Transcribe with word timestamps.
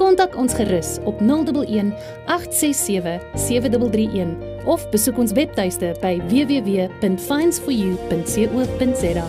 Kontak 0.00 0.32
ons 0.36 0.54
gerus 0.54 0.98
op 1.04 1.20
011 1.20 1.92
867 2.26 3.20
7331 3.34 4.36
of 4.64 4.90
besoek 4.90 5.18
ons 5.18 5.32
webtuiste 5.32 5.96
by 6.00 6.20
www.finds4u.co.za. 6.30 9.26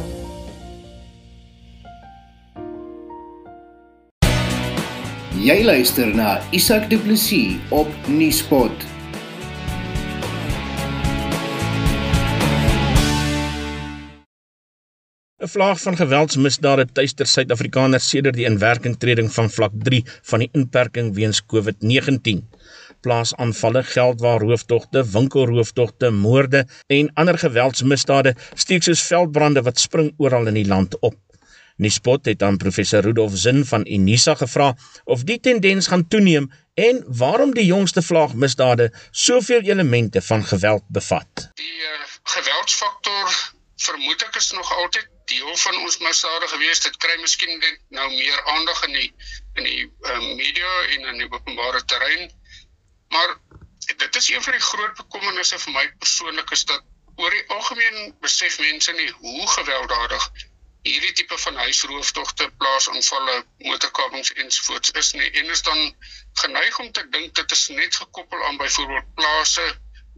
Jy 5.44 5.60
luister 5.68 6.08
na 6.16 6.40
Isak 6.56 6.88
Du 6.88 6.95
Plessis 7.04 7.59
op 7.76 7.90
Nieuwspot. 8.08 8.93
'n 15.44 15.52
Vlaag 15.52 15.82
van 15.82 15.98
geweldsmisdade 16.00 16.86
tuister 16.96 17.28
Suid-Afrikaners 17.28 18.06
sedert 18.10 18.38
die 18.40 18.46
inwerkingtreding 18.48 19.28
van 19.36 19.50
vlak 19.52 19.74
3 19.88 19.98
van 20.30 20.40
die 20.40 20.48
inperking 20.56 21.10
weens 21.18 21.42
COVID-19. 21.54 22.38
Plaasaanvalle, 23.04 23.82
geldwaarroofdogte, 23.84 25.04
winkelroofdogte, 25.12 26.12
moorde 26.16 26.64
en 26.88 27.12
ander 27.20 27.38
geweldsmisdade 27.42 28.36
steek 28.54 28.88
soos 28.88 29.04
veldbrande 29.09 29.66
wat 29.67 29.84
spring 29.84 30.14
oral 30.17 30.48
in 30.48 30.62
die 30.62 30.67
land 30.67 30.95
op. 31.00 31.17
Nispot 31.76 32.26
het 32.32 32.44
aan 32.44 32.58
professor 32.58 33.04
Rudolf 33.04 33.36
Zin 33.36 33.66
van 33.66 33.84
Unisa 33.84 34.36
gevra 34.39 34.70
of 35.04 35.26
die 35.28 35.39
tendens 35.39 35.92
gaan 35.92 36.08
toeneem 36.08 36.52
en 36.73 37.04
waarom 37.08 37.52
die 37.54 37.66
jongste 37.66 38.02
vlaagmisdade 38.02 38.94
soveel 39.12 39.67
elemente 39.67 40.22
van 40.22 40.45
geweld 40.54 40.88
bevat. 40.88 41.50
Die 41.60 41.76
uh, 41.89 42.00
geweldsfaktor 42.38 43.36
vermoed 43.76 44.23
ek 44.30 44.39
is 44.39 44.52
nog 44.56 44.72
altyd 44.78 45.12
deel 45.32 45.56
van 45.58 45.78
ons 45.78 45.98
misdade 45.98 46.48
gewees. 46.48 46.80
Dit 46.86 46.98
kry 46.98 47.18
miskien 47.22 47.60
net 47.60 47.82
nou 47.90 48.08
meer 48.12 48.44
aandag 48.56 48.84
in 48.88 48.96
die 49.00 49.10
in 49.60 49.68
die 49.68 49.84
uh, 49.86 50.20
media 50.40 50.72
en 50.96 51.12
in 51.14 51.22
die 51.22 51.30
openbare 51.32 51.84
terrein. 51.86 52.32
Maar 53.14 53.38
dit 53.86 54.16
is 54.16 54.30
een 54.30 54.44
van 54.44 54.58
die 54.58 54.66
groot 54.70 54.96
bekommernisse 54.98 55.60
vir 55.60 55.76
my 55.76 55.86
persoonlik 56.00 56.52
is 56.52 56.66
dat 56.66 56.82
oor 57.16 57.30
die 57.30 57.46
algemeen 57.58 58.16
besef 58.26 58.58
mense 58.60 58.92
nie 58.98 59.12
hoe 59.20 59.48
gewelddadig 59.58 60.32
hierdie 60.84 61.14
tipe 61.16 61.38
van 61.38 61.56
huisroofdogte, 61.56 62.50
plaasaanvalle, 62.60 63.36
motorkapings 63.58 64.34
ensovoorts 64.44 64.92
is 65.00 65.12
nie. 65.16 65.30
En 65.40 65.52
is 65.56 65.62
dan 65.64 65.96
geneig 66.42 66.80
om 66.80 66.92
te 66.92 67.06
dink 67.10 67.36
dit 67.36 67.52
is 67.52 67.68
net 67.68 67.96
gekoppel 67.96 68.44
aan 68.44 68.58
byvoorbeeld 68.58 69.14
plase 69.16 69.68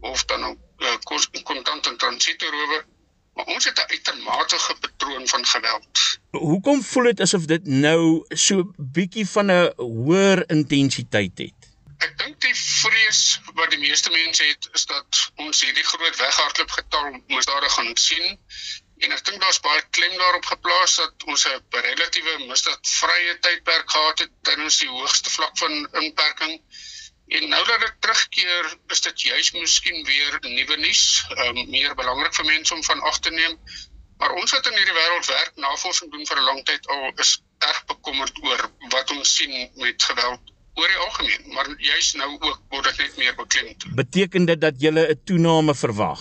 of 0.00 0.24
dan 0.24 0.40
nou 0.40 0.56
uh, 0.78 0.96
kontant 1.42 1.86
en 1.86 1.96
transitoerowe 1.96 2.84
maar 3.36 3.46
ons 3.54 3.64
het 3.64 3.78
'n 3.78 3.90
uitermate 3.94 4.76
patroon 4.80 5.28
van 5.28 5.46
geweld. 5.46 6.18
Hoekom 6.30 6.82
voel 6.82 7.02
dit 7.02 7.20
asof 7.20 7.44
dit 7.44 7.66
nou 7.66 8.24
so 8.28 8.72
bietjie 8.76 9.28
van 9.28 9.46
'n 9.50 9.72
hoër 9.76 10.50
intensiteit 10.50 11.38
het? 11.38 11.58
Ek 11.98 12.18
dink 12.18 12.40
die 12.40 12.54
vrees 12.54 13.40
wat 13.54 13.70
die 13.70 13.78
meeste 13.78 14.10
mense 14.10 14.44
het 14.44 14.68
is 14.72 14.84
dat 14.86 15.30
ons 15.34 15.60
hierdie 15.64 15.84
groot 15.84 16.16
weghardloop 16.16 16.70
getal 16.70 17.20
misdade 17.26 17.68
gaan 17.68 17.96
sien 17.96 18.38
en 18.98 19.12
ek 19.12 19.24
dink 19.24 19.40
daar's 19.40 19.60
baie 19.60 19.82
klem 19.90 20.16
daarop 20.18 20.44
geplaas 20.44 20.96
dat 20.96 21.24
ons 21.24 21.46
'n 21.48 21.62
relatiewe 21.70 22.46
misdaadvrye 22.48 23.38
tydperk 23.40 23.90
gehad 23.90 24.18
het 24.18 24.32
tydens 24.42 24.78
die 24.78 24.88
hoogste 24.88 25.30
vlak 25.30 25.58
van 25.58 25.88
inperking 25.92 26.60
En 27.26 27.48
nou 27.48 27.64
dat 27.66 27.80
dit 27.80 27.94
terugkeer, 28.00 28.76
is 28.86 29.00
dit 29.00 29.20
juis 29.20 29.50
miskien 29.52 30.04
weer 30.04 30.38
nuwe 30.40 30.76
nuus, 30.76 31.26
um, 31.28 31.58
meer 31.70 31.94
belangrik 31.94 32.34
vir 32.34 32.44
mense 32.44 32.74
om 32.74 32.84
van 32.84 33.00
ag 33.10 33.18
te 33.18 33.30
neem. 33.30 33.58
Maar 34.18 34.36
ons 34.40 34.52
wat 34.54 34.66
in 34.66 34.76
hierdie 34.78 34.94
wêreld 34.94 35.26
werk, 35.26 35.56
navorsing 35.56 36.12
doen 36.12 36.26
vir 36.26 36.38
'n 36.40 36.46
lang 36.50 36.62
tyd 36.64 36.86
al, 36.88 37.10
is 37.24 37.42
erg 37.58 37.84
bekommerd 37.90 38.38
oor 38.42 38.62
wat 38.94 39.10
ons 39.10 39.34
sien 39.34 39.70
met 39.74 40.02
geweld 40.02 40.54
oor 40.76 40.88
die 40.88 41.02
algemeen, 41.02 41.52
maar 41.56 41.68
juis 41.80 42.12
nou 42.20 42.30
ook 42.38 42.62
word 42.70 42.84
dit 42.84 42.98
net 42.98 43.16
meer 43.16 43.34
beklemd. 43.34 43.84
Beteken 43.96 44.44
dit 44.44 44.60
dat 44.60 44.80
jy 44.80 44.92
'n 44.92 45.20
toename 45.24 45.74
verwag? 45.74 46.20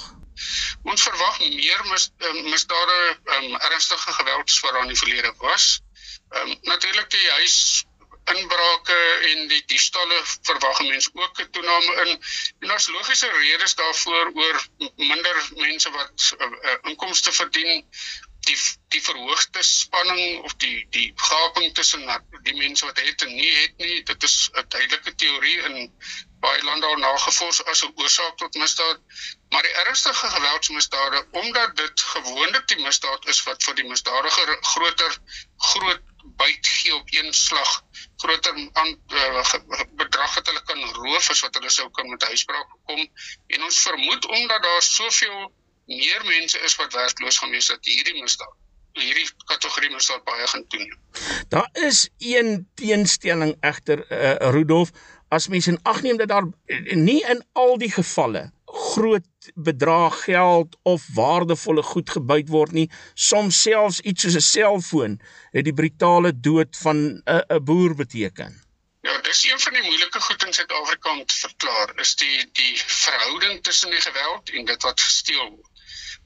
Ons 0.83 1.03
verwag 1.03 1.39
meer 1.39 1.81
mis, 1.91 2.11
um, 2.17 2.39
misdade, 2.49 3.17
um, 3.37 3.55
ernstige 3.55 4.11
geweld 4.19 4.49
as 4.49 4.59
wat 4.59 4.81
in 4.81 4.87
die 4.87 5.01
verlede 5.03 5.33
was. 5.37 5.81
Ehm 6.29 6.49
um, 6.49 6.57
natuurlik 6.61 7.09
die 7.09 7.29
huis 7.29 7.85
inbrake 8.33 8.97
en 9.29 9.47
die 9.47 9.63
diefstalle 9.69 10.19
verwag 10.49 10.81
mense 10.81 11.09
ook 11.13 11.41
'n 11.41 11.49
toename 11.51 11.95
in. 12.03 12.11
En 12.59 12.67
daar's 12.67 12.87
logiese 12.87 13.31
redes 13.31 13.75
daarvoor 13.75 14.31
oor 14.33 14.67
minder 14.95 15.49
mense 15.55 15.91
wat 15.91 16.35
uh, 16.39 16.47
uh, 16.51 16.77
inkomste 16.81 17.31
verdien. 17.31 17.85
Die 18.45 18.57
die 18.93 19.01
verhoogde 19.01 19.63
spanning 19.63 20.43
of 20.43 20.55
die 20.55 20.87
die 20.89 21.11
gaping 21.15 21.73
tussen 21.73 22.05
die 22.43 22.55
mense 22.57 22.85
wat 22.85 22.99
het 22.99 23.21
en 23.21 23.35
nie 23.35 23.53
het 23.61 23.77
nie 23.77 24.03
dit 24.03 24.23
is 24.23 24.49
'n 24.53 24.65
duidelike 24.67 25.15
teorie 25.15 25.57
in 25.69 25.91
baie 26.39 26.63
lande 26.63 26.85
al 26.85 26.97
nagevors 27.01 27.63
as 27.65 27.83
'n 27.83 27.93
oorsaak 27.95 28.37
tot 28.37 28.55
misdaad. 28.63 28.99
Maar 29.49 29.61
die 29.61 29.77
ernstige 29.83 30.27
geweldsmisdade 30.27 31.27
omdat 31.31 31.75
dit 31.75 32.01
gewoonlik 32.01 32.67
die 32.67 32.81
misdaad 32.81 33.27
is 33.27 33.43
wat 33.43 33.63
vir 33.63 33.75
die 33.75 33.87
misdadiger 33.93 34.57
groter 34.73 35.17
groot 35.57 36.01
byt 36.39 36.67
gee 36.67 36.95
op 36.95 37.13
een 37.13 37.33
slag 37.33 37.71
groter 38.23 38.69
aan 38.73 38.91
uh, 39.13 39.53
bedrag 40.01 40.35
wat 40.35 40.47
hulle 40.47 40.63
kan 40.63 40.83
roof 40.99 41.29
as 41.29 41.39
wat 41.45 41.55
hulle 41.59 41.69
sou 41.69 41.89
kan 41.91 42.09
met 42.09 42.23
huisbraak 42.23 42.69
gekom 42.69 43.07
en 43.47 43.63
ons 43.63 43.79
vermoed 43.87 44.25
omdat 44.25 44.63
daar 44.63 44.81
soveel 44.81 45.51
meer 45.85 46.21
mense 46.25 46.59
is 46.59 46.75
wat 46.75 46.93
werkloos 46.93 47.37
gaan 47.37 47.49
wees 47.57 47.67
dat 47.73 47.85
hierdie 47.85 48.21
misdaad 48.21 48.55
hierdie 48.95 49.27
kategorie 49.49 49.91
misdaad 49.91 50.23
baie 50.23 50.47
gaan 50.47 50.63
toeneem. 50.71 50.99
Daar 51.51 51.69
is 51.73 52.09
een 52.17 52.67
teenstelling 52.79 53.55
egter 53.59 54.05
uh, 54.07 54.51
Rudolf 54.55 54.93
as 55.27 55.47
mense 55.51 55.73
in 55.73 55.79
ag 55.83 56.01
neem 56.05 56.17
dat 56.17 56.31
daar 56.31 56.47
nie 56.95 57.21
in 57.27 57.43
al 57.53 57.77
die 57.81 57.91
gevalle 57.91 58.51
groot 58.65 59.25
bedrag 59.53 60.23
geld 60.23 60.77
of 60.83 61.03
waardevolle 61.13 61.83
goed 61.83 62.09
gebyt 62.09 62.49
word 62.49 62.71
nie. 62.71 62.89
Soms 63.13 63.61
selfs 63.61 63.99
iets 63.99 64.21
soos 64.21 64.35
'n 64.35 64.49
selfoon 64.49 65.19
het 65.51 65.65
die 65.65 65.73
brutale 65.73 66.31
dood 66.39 66.77
van 66.77 66.97
'n 66.97 67.43
'n 67.49 67.63
boer 67.63 67.95
beteken. 67.95 68.65
Ja, 69.01 69.21
dis 69.21 69.43
een 69.45 69.59
van 69.59 69.73
die 69.73 69.83
moeilike 69.83 70.19
goed 70.21 70.45
in 70.45 70.53
Suid-Afrika 70.53 71.11
om 71.11 71.25
te 71.25 71.35
verklaar, 71.37 71.91
is 71.99 72.15
die 72.15 72.49
die 72.51 72.73
verhouding 72.85 73.63
tussen 73.63 73.89
die 73.89 74.01
geweld 74.01 74.49
en 74.49 74.65
dit 74.65 74.81
wat 74.81 75.01
gesteel 75.01 75.49
word. 75.49 75.69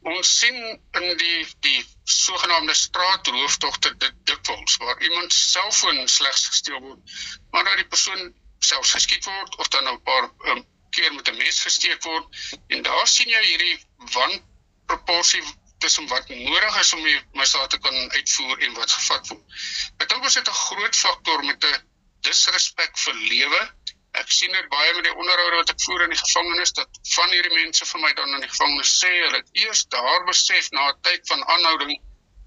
Ons 0.01 0.37
sien 0.39 0.59
in 0.99 1.17
die 1.17 1.47
die 1.59 1.85
sogenaamde 2.03 2.73
straatroofdogte 2.73 3.95
dit 3.97 4.13
dikwels 4.31 4.77
waar 4.77 5.01
iemand 5.01 5.33
selfoon 5.33 6.07
slegs 6.07 6.45
gesteel 6.45 6.79
word, 6.79 7.17
maar 7.51 7.63
dat 7.63 7.75
die 7.75 7.87
persoon 7.95 8.33
selfs 8.59 8.91
geskiet 8.91 9.25
word 9.25 9.57
of 9.57 9.67
dan 9.67 9.87
'n 9.87 10.01
paar 10.03 10.29
um, 10.51 10.63
keer 10.99 11.15
met 11.15 11.31
'n 11.31 11.41
mes 11.41 11.63
gesteek 11.67 12.03
word 12.03 12.43
en 12.75 12.85
daar 12.91 13.07
sien 13.07 13.31
jy 13.33 13.43
hierdie 13.47 13.77
wanproporsie 14.17 15.43
tussen 15.79 16.07
wat 16.07 16.29
nodig 16.29 16.79
is 16.79 16.93
om 16.93 17.03
die 17.03 17.19
misdaad 17.41 17.69
te 17.69 17.79
kan 17.83 17.97
uitvoer 18.11 18.63
en 18.67 18.73
wat 18.79 18.91
gevat 18.91 19.27
word. 19.31 19.61
Ek 20.03 20.09
dink 20.11 20.23
ons 20.29 20.39
het 20.39 20.49
'n 20.51 20.61
groot 20.63 20.95
faktor 21.03 21.45
met 21.49 21.63
'n 21.69 21.81
disrespek 22.27 22.97
vir 23.05 23.15
lewe. 23.33 23.61
Ek 24.21 24.31
sien 24.31 24.51
dit 24.51 24.69
baie 24.69 24.93
met 24.93 25.03
die 25.07 25.15
onderhoude 25.15 25.55
wat 25.61 25.69
ek 25.73 25.83
voer 25.85 26.03
in 26.03 26.15
die 26.15 26.23
gevangenis 26.23 26.73
dat 26.79 26.99
van 27.15 27.29
hierdie 27.35 27.55
mense 27.61 27.85
vir 27.91 28.01
my 28.05 28.13
dan 28.13 28.33
in 28.35 28.45
die 28.45 28.53
gevangenis 28.53 28.93
sê 29.03 29.11
hulle 29.15 29.41
het 29.41 29.49
eers 29.63 29.85
daar 29.95 30.25
besef 30.31 30.71
na 30.71 30.89
'n 30.89 31.01
tyd 31.07 31.27
van 31.31 31.45
aanhouding 31.55 31.95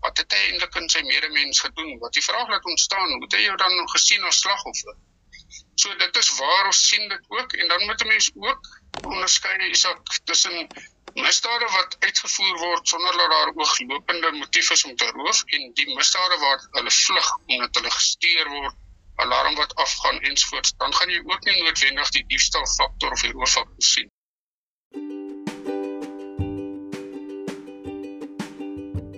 wat 0.03 0.19
het 0.19 0.33
hy 0.33 0.43
eintlik 0.51 0.75
in 0.81 0.89
sy 0.89 1.03
medemens 1.07 1.61
gedoen? 1.61 1.99
Wat 2.05 2.13
die 2.13 2.27
vraag 2.29 2.49
laat 2.49 2.65
ontstaan, 2.75 3.13
hoe 3.13 3.23
het 3.25 3.39
hy 3.39 3.43
jou 3.47 3.57
dan 3.57 3.89
gesien 3.95 4.25
as 4.25 4.41
slagoffer? 4.45 4.97
So 5.75 5.97
dit 5.97 6.17
is 6.17 6.31
waar 6.39 6.67
ons 6.67 6.89
sien 6.89 7.09
dit 7.09 7.25
ook 7.29 7.53
en 7.53 7.69
dan 7.69 7.85
moet 7.87 8.03
'n 8.05 8.07
mens 8.07 8.31
ook 8.35 8.61
onderskei 9.03 9.71
Isak 9.71 10.19
tussen 10.25 10.69
misdade 11.15 11.67
wat 11.77 11.97
uitgevoer 11.99 12.59
word 12.59 12.89
sonder 12.89 13.17
dat 13.17 13.31
daar 13.31 13.51
ooglopende 13.55 14.31
motief 14.33 14.71
is 14.71 14.85
om 14.85 14.97
te 14.97 15.11
roof 15.17 15.43
en 15.47 15.71
die 15.75 15.95
misdade 15.95 16.39
waar 16.41 16.61
hulle 16.71 16.91
vlug 16.91 17.29
omdat 17.47 17.75
hulle 17.75 17.91
gesteer 17.91 18.49
word, 18.49 18.75
alarm 19.17 19.55
wat 19.55 19.75
afgaan 19.75 20.21
ensvoorts, 20.21 20.73
dan 20.77 20.95
gaan 20.95 21.11
jy 21.11 21.21
ook 21.25 21.45
nie 21.45 21.63
noodwendig 21.63 22.11
die 22.17 22.25
diefstal 22.27 22.67
faktor 22.67 23.13
of 23.13 23.21
die 23.21 23.33
rooffaktor 23.33 23.89
sien. 23.93 24.09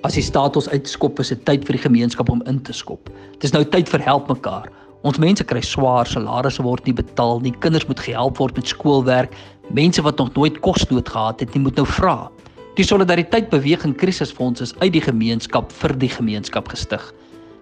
As 0.04 0.18
die 0.18 0.22
staat 0.22 0.56
ons 0.56 0.68
uitskop, 0.68 1.20
is 1.22 1.30
dit 1.32 1.44
tyd 1.48 1.62
vir 1.64 1.78
die 1.78 1.84
gemeenskap 1.86 2.28
om 2.28 2.42
in 2.50 2.58
te 2.62 2.74
skop. 2.76 3.06
Dit 3.32 3.46
is 3.48 3.54
nou 3.54 3.62
tyd 3.64 3.88
vir 3.88 4.02
help 4.04 4.28
mekaar 4.28 4.68
Ons 5.04 5.18
mense 5.20 5.44
kry 5.44 5.60
swaar 5.60 6.08
salarisse 6.08 6.64
word 6.64 6.86
nie 6.88 6.94
betaal 6.96 7.42
nie. 7.44 7.52
Kinders 7.60 7.84
moet 7.90 8.00
gehelp 8.00 8.38
word 8.40 8.56
met 8.56 8.70
skoolwerk. 8.72 9.34
Mense 9.76 10.00
wat 10.04 10.16
nog 10.16 10.30
nooit 10.32 10.56
kosnood 10.64 11.10
gehad 11.12 11.44
het, 11.44 11.52
nie 11.52 11.60
moet 11.66 11.76
nou 11.76 11.84
vra. 11.84 12.30
Die 12.78 12.86
solidariteit 12.88 13.50
beweging 13.52 13.92
krisisfonds 14.00 14.64
is 14.64 14.72
uit 14.80 14.94
die 14.96 15.04
gemeenskap 15.04 15.68
vir 15.82 15.92
die 16.00 16.08
gemeenskap 16.08 16.72
gestig. 16.72 17.04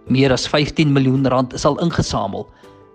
Meer 0.07 0.31
as 0.35 0.47
15 0.47 0.95
miljoen 0.95 1.27
rand 1.35 1.55
is 1.59 1.67
al 1.67 1.81
ingesamel. 1.83 2.47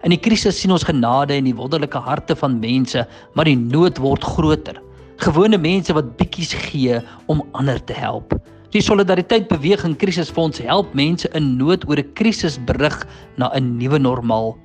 In 0.07 0.15
die 0.15 0.21
krisis 0.21 0.61
sien 0.61 0.71
ons 0.71 0.87
genade 0.87 1.35
in 1.35 1.49
die 1.49 1.55
wonderlike 1.57 1.99
harte 1.99 2.35
van 2.39 2.59
mense, 2.63 3.03
maar 3.35 3.51
die 3.51 3.59
nood 3.59 3.99
word 3.99 4.23
groter. 4.23 4.79
Gewone 5.27 5.59
mense 5.59 5.91
wat 5.97 6.15
bietjies 6.15 6.55
gee 6.69 7.01
om 7.27 7.43
ander 7.51 7.83
te 7.83 7.95
help. 7.99 8.31
Die 8.75 8.81
solidariteit 8.83 9.45
beweging 9.47 9.93
krisisfonds 9.95 10.59
help 10.59 10.91
mense 10.97 11.29
in 11.37 11.53
nood 11.57 11.85
oor 11.87 11.99
'n 11.99 12.13
krisisberig 12.13 13.07
na 13.37 13.49
'n 13.55 13.77
nuwe 13.79 13.99
normaal. 13.99 14.57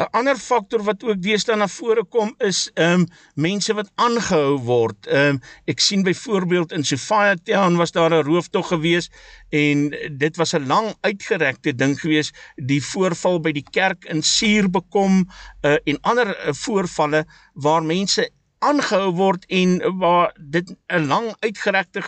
'n 0.00 0.08
Ander 0.16 0.38
faktor 0.38 0.82
wat 0.82 1.04
ook 1.04 1.20
deesdae 1.22 1.56
na 1.60 1.68
vore 1.68 2.02
kom 2.04 2.32
is 2.48 2.70
ehm 2.74 3.02
um, 3.02 3.06
mense 3.34 3.74
wat 3.78 3.92
aangehou 3.94 4.58
word. 4.66 5.06
Ehm 5.06 5.36
um, 5.36 5.40
ek 5.70 5.78
sien 5.84 6.02
byvoorbeeld 6.02 6.72
in 6.72 6.84
Sofia 6.84 7.36
Town 7.44 7.76
was 7.76 7.92
daar 7.92 8.10
'n 8.10 8.26
rooftog 8.26 8.72
gewees 8.72 9.10
en 9.50 9.90
dit 10.24 10.36
was 10.36 10.54
'n 10.54 10.66
lang 10.66 10.94
uitgerekte 11.00 11.74
ding 11.74 11.94
gewees. 12.00 12.32
Die 12.56 12.82
voorval 12.82 13.40
by 13.40 13.52
die 13.52 13.66
kerk 13.70 14.04
in 14.04 14.22
Suurbekom 14.22 15.28
uh, 15.62 15.76
en 15.84 16.00
ander 16.00 16.34
uh, 16.34 16.52
voorvalle 16.52 17.26
waar 17.54 17.82
mense 17.82 18.30
aangehou 18.60 19.12
word 19.16 19.46
en 19.48 19.78
waar 19.98 20.32
dit 20.38 20.68
'n 20.88 21.06
lang 21.06 21.36
uitgerekte 21.40 22.02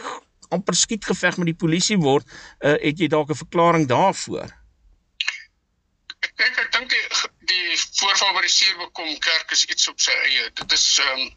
amper 0.48 0.74
skietgeveg 0.74 1.36
met 1.36 1.46
die 1.52 1.60
polisie 1.64 1.98
word, 1.98 2.26
uh, 2.60 2.76
het 2.86 2.98
jy 2.98 3.08
dalk 3.08 3.30
'n 3.30 3.42
verklaring 3.44 3.88
daarvoor? 3.88 4.50
Kyk, 6.20 6.58
ek 6.58 6.72
dink 6.72 6.90
die 6.90 7.06
die 7.52 7.76
voorval 7.98 8.34
by 8.36 8.42
die 8.44 8.52
Suurbekom 8.52 9.18
kerk 9.18 9.50
is 9.56 9.64
iets 9.64 9.88
op 9.88 10.00
sy 10.00 10.14
eie. 10.28 10.50
Dit 10.60 10.72
is 10.72 11.00
'n 11.00 11.32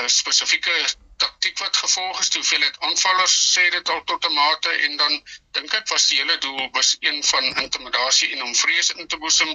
um, 0.00 0.08
spesifieke 0.08 0.74
taktiek 1.16 1.58
wat 1.58 1.76
gevolg 1.76 2.20
is. 2.20 2.32
Hoeveel 2.34 2.64
het 2.64 2.80
aanvallers 2.88 3.36
sê 3.54 3.64
dit 3.76 3.88
al 3.88 4.02
tot 4.04 4.24
'n 4.28 4.34
mate 4.34 4.70
en 4.86 4.96
dan 4.96 5.22
dink 5.52 5.74
ek 5.80 5.88
was 5.88 6.08
die 6.08 6.18
hele 6.18 6.38
doel 6.38 6.70
was 6.78 6.96
een 7.00 7.24
van 7.32 7.44
intimidasie 7.64 8.32
en 8.34 8.42
om 8.42 8.54
vrees 8.54 8.90
in 8.90 9.06
te 9.06 9.18
boesem 9.18 9.52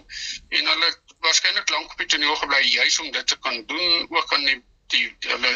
en 0.50 0.72
hulle 0.74 0.90
waarskynlik 1.20 1.70
lank 1.70 1.92
op 1.92 1.98
die 1.98 2.12
toneel 2.14 2.36
gebly 2.36 2.62
juis 2.62 3.00
om 3.00 3.12
dit 3.12 3.28
te 3.28 3.38
kan 3.40 3.66
doen 3.66 4.08
ook 4.10 4.34
aan 4.34 4.46
die 4.46 4.64
die 4.94 5.06
hulle 5.28 5.52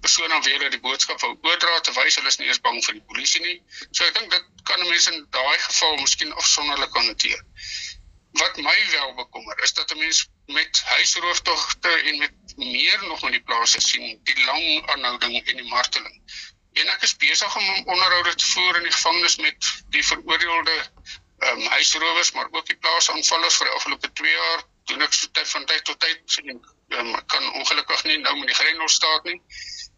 persoon 0.00 0.32
aan 0.32 0.42
wie 0.44 0.52
hulle 0.56 0.70
die 0.72 0.82
boodskap 0.86 1.20
wou 1.24 1.32
oordra 1.48 1.80
te 1.80 1.94
wys 1.96 2.18
hulle 2.18 2.32
is 2.32 2.38
nie 2.40 2.48
eens 2.50 2.60
bang 2.66 2.80
vir 2.86 2.98
die 2.98 3.06
polisie 3.12 3.42
nie. 3.44 3.56
So 3.90 4.04
ek 4.04 4.18
dink 4.18 4.30
dit 4.34 4.64
kan 4.70 4.82
mense 4.84 5.12
in 5.12 5.26
daai 5.36 5.58
geval 5.66 5.96
miskien 6.00 6.32
afsonderlik 6.42 6.96
hanteer. 7.00 7.42
Wat 8.40 8.56
my 8.66 8.74
wel 8.92 9.14
bekommer 9.20 9.62
is 9.62 9.72
dat 9.78 9.92
'n 9.94 9.98
mens 9.98 10.24
met 10.58 10.82
huisrooftogte 10.84 11.88
en 11.88 12.18
met 12.18 12.56
meer 12.56 13.04
nog 13.04 13.22
in 13.24 13.36
die 13.38 13.44
plase 13.50 13.80
sien 13.80 14.20
die 14.30 14.44
lang 14.44 14.90
aanhouding 14.94 15.38
en 15.40 15.56
die 15.62 15.70
marteling. 15.70 16.20
En 16.72 16.88
ek 16.88 17.02
is 17.02 17.16
besig 17.16 17.56
om 17.56 17.86
onderhoude 17.86 18.34
te 18.34 18.46
voer 18.46 18.76
in 18.76 18.88
die 18.88 18.96
gevangenis 18.96 19.36
met 19.36 19.72
die 19.96 20.04
veroordeelde 20.04 20.78
ehm 21.44 21.60
um, 21.60 21.66
huisrowers 21.66 22.32
maar 22.32 22.48
ook 22.50 22.66
die 22.66 22.76
plaasaanvallers 22.76 23.56
vir 23.56 23.66
die 23.66 23.74
afgelope 23.74 24.12
2 24.12 24.30
jaar 24.32 24.62
tyd 25.32 25.48
van 25.48 25.64
tyd 25.64 25.84
tot 25.84 26.00
tyd 26.00 26.20
sien 26.24 26.50
um, 26.88 27.26
kan 27.26 27.52
ongelukkig 27.52 28.04
nie 28.04 28.18
nou 28.18 28.36
met 28.38 28.46
die 28.46 28.54
Grendel 28.54 28.88
staat 28.88 29.24
nie. 29.24 29.42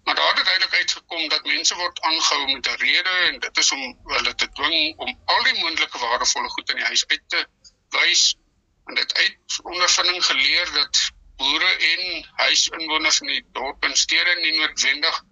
Maar 0.04 0.14
daar 0.14 0.28
het 0.28 0.36
uiteindelik 0.36 0.74
uitgekom 0.74 1.28
dat 1.28 1.44
mense 1.44 1.74
word 1.74 2.00
aangehou 2.00 2.52
met 2.52 2.66
'n 2.66 2.80
rede 2.82 3.14
en 3.28 3.38
dit 3.38 3.58
is 3.58 3.70
om 3.72 3.84
hulle 4.04 4.34
te 4.34 4.48
dwing 4.52 4.98
om 4.98 5.20
al 5.24 5.42
die 5.42 5.58
moontlike 5.60 5.98
waardevolle 5.98 6.48
goed 6.48 6.70
in 6.70 6.76
die 6.76 6.84
huis 6.84 7.06
uit 7.06 7.22
te 7.26 7.46
wys. 7.88 8.36
En 8.84 8.94
dit 8.94 9.14
uit 9.14 9.60
ondervinding 9.62 10.24
geleer 10.24 10.72
dat 10.72 11.10
boere 11.36 11.72
en 11.92 12.28
huisinwoners 12.34 13.20
in 13.20 13.26
die 13.26 13.46
dorp 13.52 13.84
en 13.84 13.96
stede 13.96 14.34
nie 14.40 14.58
noodwendig 14.58 15.22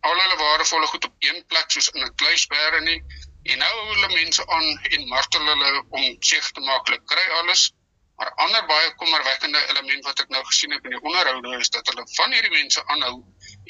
al 0.00 0.20
hulle 0.20 0.36
waardevolle 0.36 0.86
goed 0.86 1.04
op 1.04 1.14
een 1.18 1.44
plek 1.46 1.70
soos 1.70 1.88
in 1.88 2.04
'n 2.04 2.14
kluisbere 2.14 2.80
nie. 2.80 3.00
En 3.42 3.58
nou 3.58 3.86
hulle 3.86 4.08
mense 4.14 4.46
aan 4.46 4.78
en 4.82 5.08
martel 5.08 5.46
hulle 5.46 5.84
om 5.88 6.16
seker 6.18 6.52
te 6.52 6.60
maak 6.60 6.86
hulle 6.86 7.00
kry 7.04 7.26
alles 7.40 7.72
Maar 8.16 8.30
ander 8.44 8.66
baie 8.66 8.94
kommerwekkende 8.94 9.60
element 9.70 10.04
wat 10.04 10.20
ek 10.20 10.28
nou 10.28 10.44
gesien 10.44 10.72
het 10.72 10.84
in 10.84 10.94
die 10.96 11.02
onderhoude 11.02 11.56
is 11.58 11.70
dat 11.76 11.86
hulle 11.90 12.04
van 12.14 12.32
hierdie 12.32 12.52
mense 12.54 12.84
aanhou 12.94 13.14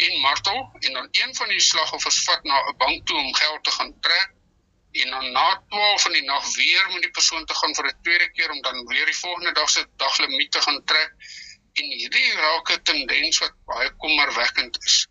en 0.06 0.20
martel 0.20 0.60
en 0.80 0.92
dan 0.92 1.08
een 1.10 1.34
van 1.34 1.48
die 1.48 1.60
slagoffers 1.60 2.22
vat 2.28 2.44
na 2.44 2.60
'n 2.68 2.76
bank 2.76 3.06
toe 3.06 3.16
om 3.16 3.34
geld 3.34 3.64
te 3.64 3.70
gaan 3.70 3.94
trek 4.00 4.34
en 5.02 5.10
dan 5.10 5.32
na 5.32 5.62
12 5.68 6.06
in 6.06 6.12
die 6.12 6.24
nag 6.24 6.54
weer 6.56 6.92
met 6.92 7.02
die 7.02 7.10
persoon 7.10 7.44
te 7.44 7.54
gaan 7.54 7.74
vir 7.74 7.86
'n 7.86 8.02
tweede 8.02 8.30
keer 8.30 8.50
om 8.50 8.60
dan 8.62 8.86
weer 8.86 9.06
die 9.06 9.20
volgende 9.22 9.52
dag 9.52 9.70
se 9.70 9.86
daglimiet 9.96 10.52
te 10.52 10.62
gaan 10.62 10.84
trek. 10.84 11.12
En 11.72 11.84
hierdie 11.84 12.32
raak 12.32 12.70
'n 12.70 12.82
tendens 12.82 13.38
wat 13.38 13.54
baie 13.64 13.90
kommerwekkend 13.96 14.84
is 14.84 15.06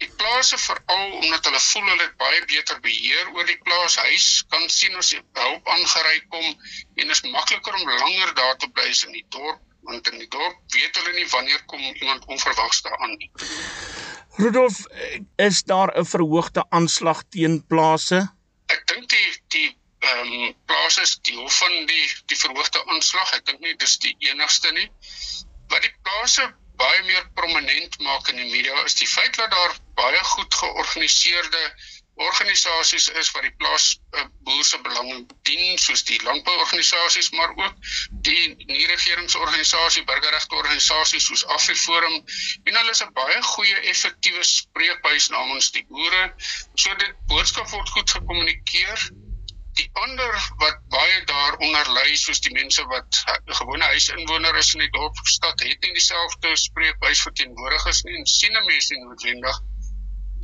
die 0.00 0.10
plase 0.20 0.58
veral 0.58 1.16
omdat 1.20 1.44
hulle 1.48 1.60
voel 1.60 1.88
hulle 1.92 2.04
het 2.06 2.16
baie 2.20 2.44
beter 2.52 2.78
beheer 2.84 3.32
oor 3.34 3.48
die 3.48 3.58
plaashuis 3.64 4.28
kan 4.52 4.68
sien 4.72 4.96
as 5.00 5.12
hulp 5.16 5.74
aangery 5.74 6.20
kom 6.34 6.46
en 7.02 7.16
is 7.16 7.24
makliker 7.26 7.74
om 7.80 7.90
langer 7.90 8.32
daar 8.38 8.56
te 8.62 8.70
bly 8.78 8.88
in 8.92 9.18
die 9.18 9.26
dorp 9.36 9.60
want 9.88 10.08
in 10.12 10.18
die 10.22 10.28
dorp 10.28 10.56
weet 10.76 10.96
hulle 11.00 11.12
nie 11.16 11.26
wanneer 11.34 11.62
kom 11.72 11.80
iemand 11.80 12.24
onverwags 12.26 12.82
daar 12.86 12.98
aan 12.98 13.16
nie. 13.16 13.30
Rudolf, 14.40 14.84
is 15.36 15.62
daar 15.62 15.90
'n 15.98 16.04
verhoogde 16.04 16.64
aanslag 16.68 17.22
teen 17.28 17.66
plase? 17.66 18.20
Ek 18.66 18.86
dink 18.86 19.08
die 19.08 19.30
die 19.48 19.68
ehm 19.98 20.32
um, 20.32 20.54
plase 20.64 21.00
is 21.00 21.18
deel 21.28 21.48
van 21.48 21.86
die 21.86 22.06
die 22.26 22.38
verhoogde 22.42 22.84
aanslag. 22.86 23.32
Ek 23.32 23.44
dink 23.46 23.60
nie 23.60 23.76
dis 23.76 23.98
die 23.98 24.16
enigste 24.30 24.72
nie. 24.72 24.88
Wat 25.68 25.82
die 25.82 25.94
plase 26.02 26.54
baie 26.82 27.02
meer 27.08 27.24
prominent 27.38 27.98
maak 28.08 28.28
in 28.32 28.42
die 28.42 28.50
media 28.50 28.84
is 28.88 28.98
die 29.00 29.08
feit 29.14 29.36
dat 29.36 29.50
daar 29.56 29.78
baie 30.00 30.22
goed 30.34 30.54
georganiseerde 30.62 31.64
organisasies 32.20 33.08
is 33.20 33.30
wat 33.32 33.44
die 33.46 33.54
plaas 33.62 33.84
uh, 34.12 34.24
boer 34.44 34.64
se 34.64 34.78
belange 34.84 35.16
dien 35.48 35.78
soos 35.80 36.02
die 36.08 36.18
landbouorganisasies 36.26 37.30
maar 37.36 37.54
ook 37.56 37.78
die 38.26 38.42
nie-regeringsorganisasie 38.72 40.04
burgerregte 40.10 40.58
organisasies 40.58 41.28
soos 41.30 41.46
AfriForum. 41.56 42.18
En 42.64 42.76
hulle 42.80 42.92
is 42.96 43.02
'n 43.06 43.12
baie 43.16 43.40
goeie 43.52 43.78
effektiewe 43.94 44.44
spreekbuis 44.50 45.30
namens 45.36 45.70
die 45.76 45.84
boere. 45.88 46.22
So 46.74 46.94
dit 47.04 47.24
boodskap 47.32 47.72
word 47.72 47.94
goed 47.96 48.16
gekommunikeer. 48.18 49.08
Die 49.80 49.88
ander 50.04 50.32
wat 50.64 50.79
daaronder 51.60 51.92
lê 51.92 52.16
soos 52.16 52.40
die 52.40 52.52
mense 52.52 52.84
wat 52.88 53.24
gewone 53.58 53.84
huisinwoner 53.84 54.56
is 54.56 54.72
in 54.74 54.80
die 54.80 54.90
dorp 54.90 55.18
of 55.20 55.28
stad 55.28 55.60
het 55.60 55.82
nie 55.84 55.92
dieselfde 55.92 56.56
spreekbuis 56.56 57.20
verteenwoordigers 57.26 58.02
nie 58.04 58.16
en 58.16 58.26
sien 58.26 58.56
'n 58.56 58.66
mens 58.66 58.88
nie 58.90 59.00
noodwendig 59.00 59.60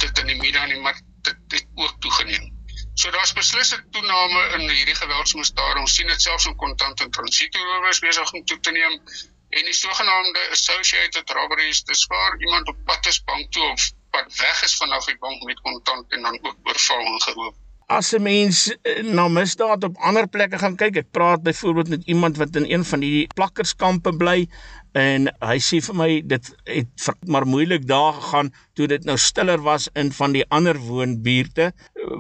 dit 0.03 0.19
in 0.19 0.27
die 0.27 0.37
media 0.37 0.67
nie 0.67 0.81
maar 0.81 1.01
dit 1.23 1.37
het 1.49 1.67
ook 1.75 2.01
toegeneem. 2.01 2.53
So 2.95 3.11
daar's 3.11 3.33
beslis 3.33 3.73
'n 3.75 3.89
toename 3.91 4.43
in 4.59 4.69
hierdie 4.71 4.95
geweldsmisdade. 4.95 5.81
Ons 5.81 5.95
sien 5.95 6.07
dit 6.07 6.23
selfs 6.23 6.47
in 6.47 6.57
kontant 6.57 7.01
en 7.01 7.11
transitoerowers 7.11 7.99
besig 7.99 8.33
om 8.33 8.45
toe 8.45 8.61
te 8.61 8.71
neem 8.71 9.01
en 9.49 9.65
die 9.65 9.73
sogenaamde 9.73 10.49
associated 10.51 11.31
robberies, 11.31 11.85
dis 11.85 12.07
waar 12.07 12.41
iemand 12.41 12.69
op 12.69 12.85
pad 12.85 13.07
is 13.07 13.25
bank 13.25 13.53
toe 13.53 13.71
of 13.73 13.93
pad 14.11 14.37
weg 14.37 14.63
is 14.63 14.77
vanaf 14.77 15.05
die 15.05 15.19
bank 15.19 15.43
met 15.43 15.61
kontant 15.61 16.13
en 16.13 16.23
dan 16.23 16.39
ook 16.43 16.57
oorval 16.65 17.07
en 17.07 17.23
geroop 17.23 17.57
as 17.87 18.13
'n 18.13 18.23
mens 18.23 18.77
eh, 18.83 19.03
na 19.03 19.29
misdaad 19.29 19.85
op 19.85 19.97
ander 19.97 20.27
plekke 20.29 20.59
gaan 20.59 20.77
kyk, 20.77 20.97
ek 20.97 21.11
praat 21.11 21.43
byvoorbeeld 21.43 21.89
met 21.89 22.03
iemand 22.05 22.37
wat 22.37 22.57
in 22.57 22.67
een 22.71 22.85
van 22.85 23.01
die 23.01 23.27
plakkerskampe 23.35 24.13
bly 24.17 24.49
en 24.93 25.29
hy 25.41 25.59
sê 25.63 25.79
vir 25.85 25.95
my 25.95 26.09
dit 26.25 26.51
het 26.65 27.11
maar 27.27 27.47
moeilik 27.47 27.87
daar 27.87 28.13
gegaan 28.19 28.51
toe 28.75 28.87
dit 28.87 29.05
nou 29.05 29.17
stiller 29.19 29.63
was 29.63 29.89
in 29.95 30.13
van 30.13 30.33
die 30.33 30.45
ander 30.49 30.79
woonbuurte. 30.79 31.73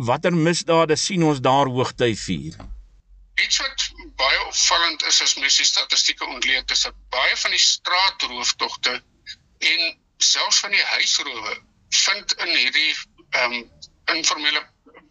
Watter 0.08 0.34
misdade 0.34 0.96
sien 0.96 1.24
ons 1.24 1.40
daar 1.40 1.66
hoogtyvier? 1.66 2.54
Iets 3.44 3.58
wat 3.58 3.90
baie 4.16 4.40
opvallend 4.46 5.02
is 5.02 5.22
as 5.22 5.36
mens 5.36 5.56
die 5.56 5.66
statistieke 5.66 6.26
ontleed 6.26 6.70
is 6.70 6.82
dat 6.82 6.94
baie 7.10 7.36
van 7.36 7.50
die 7.50 7.64
straatrooftogte 7.64 9.02
en 9.58 9.98
selfs 10.18 10.60
van 10.60 10.70
die 10.70 10.86
huisrowe 10.94 11.58
vind 12.04 12.38
in 12.38 12.54
hierdie 12.54 12.94
ehm 13.30 13.52
um, 13.52 13.70
informele 14.14 14.62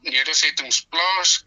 nedersettings 0.10 0.82
plaas. 0.90 1.44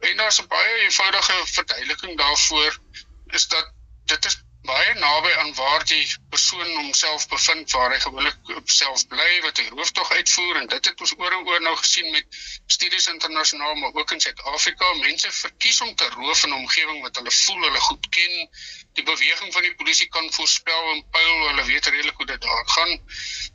En 0.00 0.16
daar's 0.16 0.40
'n 0.42 0.46
baie 0.46 0.78
eenvoudige 0.86 1.36
verduideliking 1.56 2.16
daarvoor 2.18 2.78
is 3.26 3.48
dat 3.48 3.72
dit 4.04 4.24
is 4.24 4.36
baie 4.62 4.94
naby 4.94 5.30
aan 5.42 5.54
waar 5.54 5.84
die 5.84 6.06
persoon 6.30 6.68
homself 6.76 7.28
bevind 7.28 7.70
waar 7.74 7.90
hy 7.90 7.98
gewoonlik 8.00 8.36
self 8.64 9.06
bly 9.10 9.30
wat 9.46 9.58
hy 9.58 9.64
rooftog 9.74 10.12
uitvoer. 10.12 10.60
En 10.60 10.68
dit 10.74 10.84
het 10.90 11.00
ons 11.00 11.14
oor 11.18 11.32
en 11.38 11.46
oor 11.46 11.62
nou 11.64 11.74
gesien 11.80 12.10
met 12.10 12.38
studies 12.66 13.08
internasionaal 13.14 13.74
maar 13.74 13.94
ook 13.94 14.14
in 14.16 14.20
Suid-Afrika. 14.20 14.92
Mense 15.00 15.32
verkies 15.32 15.80
om 15.80 15.94
te 15.94 16.08
roof 16.14 16.44
in 16.44 16.54
'n 16.54 16.60
omgewing 16.60 17.02
wat 17.02 17.16
hulle 17.16 17.34
voel 17.38 17.62
hulle 17.62 17.80
goed 17.88 18.08
ken. 18.18 18.36
Die 18.92 19.04
beweging 19.04 19.52
van 19.52 19.62
die 19.62 19.74
polisie 19.74 20.08
kan 20.08 20.32
voorspel 20.32 20.90
en 20.94 21.04
pyl 21.10 21.46
hulle 21.48 21.64
weet 21.64 21.86
redelik 21.86 22.16
hoe 22.16 22.26
dit 22.26 22.40
daar 22.40 22.68
gaan 22.76 22.98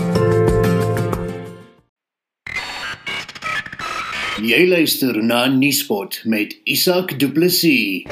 Jy 4.42 4.68
luister 4.68 5.24
na 5.24 5.48
Nuuspot 5.48 6.22
met 6.24 6.60
Isak 6.64 7.20
Du 7.20 7.32
Plessis. 7.32 8.04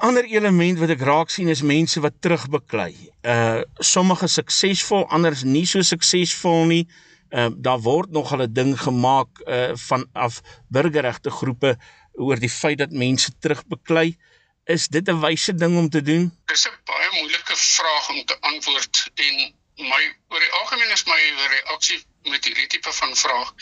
Ander 0.00 0.24
element 0.24 0.78
wat 0.80 0.88
ek 0.94 1.02
raak 1.04 1.28
sien 1.28 1.50
is 1.52 1.60
mense 1.60 2.00
wat 2.00 2.14
terugbeklei. 2.24 2.94
Uh 3.20 3.60
sommige 3.84 4.30
suksesvol, 4.32 5.04
anders 5.12 5.42
nie 5.44 5.66
so 5.68 5.84
suksesvol 5.84 6.64
nie. 6.70 6.84
Uh 7.28 7.50
daar 7.52 7.82
word 7.84 8.08
nog 8.16 8.32
'n 8.32 8.48
ding 8.48 8.72
gemaak 8.80 9.42
uh 9.44 9.76
van 9.88 10.08
af 10.12 10.40
burgerregte 10.72 11.30
groepe 11.30 11.76
oor 12.16 12.40
die 12.40 12.48
feit 12.48 12.78
dat 12.78 12.96
mense 12.96 13.30
terugbeklei. 13.38 14.16
Is 14.64 14.88
dit 14.88 15.04
'n 15.08 15.20
wyse 15.20 15.54
ding 15.54 15.76
om 15.76 15.88
te 15.88 16.02
doen? 16.02 16.32
Dis 16.46 16.64
'n 16.64 16.80
baie 16.84 17.08
moeilike 17.20 17.56
vraag 17.56 18.08
om 18.10 18.24
te 18.24 18.36
antwoord 18.40 19.10
en 19.14 19.34
my 19.76 20.02
oor 20.28 20.40
die 20.40 20.54
algemeen 20.60 20.92
is 20.96 21.04
my 21.04 21.20
reaksie 21.56 22.00
met 22.22 22.44
hierdie 22.44 22.66
tipe 22.66 22.92
van 22.92 23.16
vraag. 23.16 23.52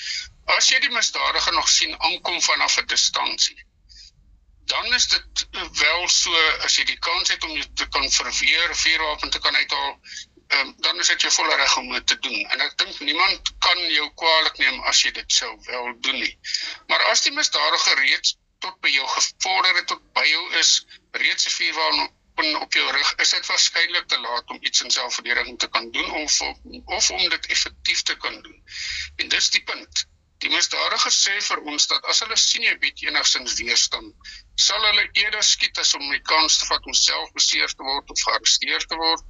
As 0.44 0.70
jy 0.70 0.78
die 0.80 0.94
misdadiger 0.94 1.52
nog 1.52 1.68
sien 1.68 1.98
aankom 1.98 2.40
vanaf 2.42 2.78
'n 2.78 2.86
distansie, 2.86 3.58
dan 4.68 4.94
is 4.94 5.06
dit 5.08 5.46
wel 5.80 6.08
so 6.12 6.40
as 6.66 6.76
jy 6.76 6.84
die 6.84 6.98
kans 7.08 7.30
het 7.32 7.44
om 7.44 7.54
jy 7.56 7.64
te 7.74 7.86
kan 7.94 8.10
verweer, 8.10 8.74
vuurwapen 8.76 9.30
te 9.30 9.40
kan 9.44 9.56
uithaal, 9.56 9.94
um, 10.56 10.74
dan 10.84 10.98
is 10.98 11.08
dit 11.12 11.24
jou 11.26 11.32
volle 11.32 11.56
reg 11.56 11.76
om 11.76 11.88
dit 11.92 12.06
te 12.06 12.18
doen. 12.18 12.38
En 12.52 12.60
ek 12.66 12.76
dink 12.82 13.00
niemand 13.00 13.52
kan 13.64 13.80
jou 13.92 14.08
kwaadlik 14.22 14.60
neem 14.64 14.82
as 14.90 15.00
jy 15.04 15.12
dit 15.16 15.32
sou 15.40 15.50
wel 15.70 15.88
doen 16.04 16.20
nie. 16.20 16.34
Maar 16.92 17.08
as 17.12 17.24
die 17.26 17.32
misdadiger 17.36 18.00
reeds 18.02 18.36
tot 18.64 18.78
by 18.84 18.92
jou 18.92 19.06
gevorder 19.14 19.76
het 19.80 19.88
tot 19.92 20.02
by 20.18 20.24
jou 20.26 20.44
is, 20.60 20.72
reeds 21.22 21.46
'n 21.46 21.54
vuurwapen 21.56 22.60
op 22.60 22.72
jou 22.72 22.86
rug, 22.96 23.14
is 23.24 23.34
dit 23.36 23.46
waarskynlik 23.46 24.06
te 24.08 24.20
laat 24.20 24.50
om 24.50 24.58
iets 24.60 24.82
in 24.82 24.90
selfverdediging 24.90 25.58
te 25.58 25.68
kan 25.68 25.90
doen 25.90 26.10
of 26.22 26.40
of 26.84 27.10
om 27.10 27.28
dit 27.28 27.46
effektief 27.46 28.02
te 28.02 28.16
kan 28.16 28.42
doen. 28.42 28.62
En 29.16 29.28
dis 29.28 29.50
die 29.50 29.64
punt. 29.64 30.06
Die 30.38 30.50
misdadiger 30.50 31.12
sê 31.12 31.40
vir 31.42 31.60
ons 31.70 31.86
dat 31.86 32.04
as 32.04 32.20
hulle 32.22 32.36
sien 32.36 32.62
jy 32.62 32.76
bied 32.78 33.02
enigstens 33.02 33.56
weerstand, 33.58 34.14
sal 34.58 34.82
hulle 34.82 35.04
eerder 35.22 35.44
skiet 35.46 35.78
as 35.78 35.94
om 35.94 36.04
die 36.10 36.22
kans 36.30 36.58
te 36.58 36.66
vat 36.66 36.86
om 36.90 36.94
self 37.00 37.28
beseer 37.36 37.70
te 37.70 37.84
word 37.86 38.08
of 38.14 38.22
gearresteer 38.26 38.86
te 38.90 38.96
word. 38.98 39.26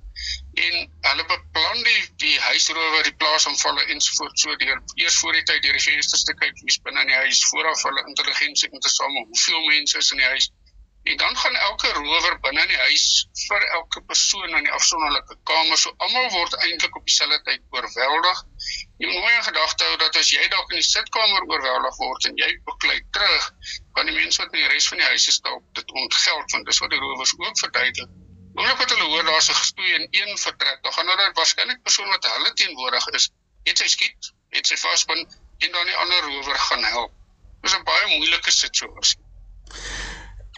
En 0.62 0.78
hulle 1.08 1.26
beplan 1.32 1.82
die 1.88 1.98
die 2.22 2.38
huisrowe, 2.46 3.02
die 3.06 3.14
plaasaanvalle 3.22 3.84
ensovoorts 3.94 4.46
so 4.46 4.56
deur 4.62 4.80
eers 5.02 5.18
voor 5.20 5.36
die 5.36 5.44
tyd 5.50 5.60
deur 5.66 5.76
die 5.76 5.84
vensters 5.84 6.24
te 6.30 6.34
kyk 6.40 6.56
wie's 6.62 6.80
binne 6.86 7.04
in 7.04 7.12
die 7.12 7.20
huis 7.26 7.42
vooraf 7.50 7.84
hulle 7.90 8.06
intelligensie 8.12 8.72
in 8.72 8.86
te 8.86 8.94
samel, 8.94 9.28
hoeveel 9.34 9.68
mense 9.68 10.00
is 10.00 10.10
in 10.16 10.24
die 10.24 10.32
huis. 10.32 10.48
En 11.12 11.20
dan 11.20 11.36
gaan 11.42 11.60
elke 11.68 11.92
rower 12.00 12.40
binne 12.46 12.64
in 12.64 12.72
die 12.72 12.82
huis 12.88 13.06
vir 13.44 13.68
elke 13.80 14.02
persoon 14.08 14.56
in 14.56 14.64
die 14.70 14.76
afsonderlike 14.80 15.38
kamer, 15.52 15.78
so 15.84 15.92
almal 16.08 16.32
word 16.38 16.56
eintlik 16.64 16.96
op 16.96 17.04
dieselfde 17.06 17.42
tyd 17.50 17.62
oorweldig. 17.76 18.42
Moet 18.98 19.12
mooi 19.14 19.42
gedagte 19.42 19.84
hou 19.84 19.96
dat 20.02 20.16
as 20.18 20.30
jy 20.34 20.46
dalk 20.52 20.72
in 20.74 20.80
die 20.80 20.86
sitkamer 20.86 21.44
oorweldig 21.46 21.98
word 22.02 22.24
en 22.30 22.40
jy 22.40 22.48
beklei 22.70 22.96
terug, 23.16 23.44
kan 23.98 24.08
die 24.10 24.14
mense 24.16 24.42
wat 24.42 24.56
in 24.56 24.64
die 24.64 24.70
res 24.72 24.88
van 24.90 25.02
die 25.02 25.06
huis 25.10 25.26
is 25.32 25.38
dalk 25.44 25.68
dit 25.78 25.92
ontgeld 26.02 26.56
want 26.56 26.66
dis 26.70 26.80
wat 26.82 26.90
die 26.94 26.98
rowers 27.04 27.34
ook 27.38 27.60
verduidelik. 27.60 28.16
Oomblik 28.56 28.80
wat 28.82 28.94
hulle 28.94 29.06
hoor 29.12 29.28
daar's 29.28 29.50
'n 29.54 29.58
gestoei 29.60 29.92
in 30.00 30.08
een 30.10 30.38
vertrek, 30.46 30.82
dan 30.82 30.92
gaan 30.96 31.12
hulle 31.12 31.28
waarskynlik 31.38 31.82
persoon 31.82 32.10
wat 32.14 32.26
hulle 32.32 32.52
teenwoordig 32.62 33.06
is, 33.20 33.30
het 33.70 33.84
sy 33.84 33.88
skiet, 33.94 34.32
het 34.58 34.66
sy 34.66 34.80
vasbind 34.82 35.38
en 35.58 35.72
dan 35.78 35.86
die 35.86 35.98
ander 36.02 36.28
rower 36.30 36.58
gaan 36.66 36.84
help. 36.84 37.14
Dis 37.62 37.78
'n 37.78 37.84
baie 37.92 38.06
moeilike 38.16 38.50
situasie. 38.50 39.27